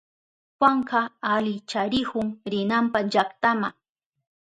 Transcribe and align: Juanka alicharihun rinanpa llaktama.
Juanka 0.57 1.01
alicharihun 1.31 2.27
rinanpa 2.51 2.99
llaktama. 3.11 3.69